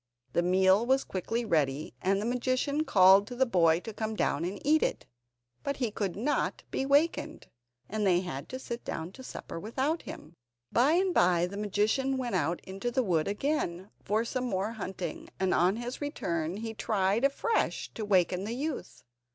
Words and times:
The 0.33 0.41
meal 0.41 0.83
was 0.83 1.03
quickly 1.03 1.45
ready, 1.45 1.93
and 2.01 2.19
the 2.19 2.25
magician 2.25 2.83
called 2.85 3.27
to 3.27 3.35
the 3.35 3.45
boy 3.45 3.81
to 3.81 3.93
come 3.93 4.15
down 4.15 4.43
and 4.45 4.59
eat 4.65 4.81
it, 4.81 5.05
but 5.61 5.77
he 5.77 5.91
could 5.91 6.15
not 6.15 6.63
be 6.71 6.87
wakened, 6.87 7.45
and 7.87 8.03
they 8.03 8.21
had 8.21 8.49
to 8.49 8.57
sit 8.57 8.83
down 8.83 9.11
to 9.11 9.21
supper 9.21 9.59
without 9.59 10.01
him. 10.01 10.33
By 10.71 10.93
and 10.93 11.13
by 11.13 11.45
the 11.45 11.55
magician 11.55 12.17
went 12.17 12.33
out 12.33 12.61
into 12.63 12.89
the 12.89 13.03
wood 13.03 13.27
again 13.27 13.91
for 14.03 14.25
some 14.25 14.45
more 14.45 14.71
hunting, 14.71 15.29
and 15.39 15.53
on 15.53 15.75
his 15.75 16.01
return 16.01 16.57
he 16.57 16.73
tried 16.73 17.23
afresh 17.23 17.91
to 17.93 18.03
waken 18.03 18.43
the 18.43 18.55
youth. 18.55 19.03